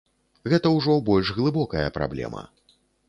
[0.53, 2.43] Гэта ўжо больш глыбокая праблема.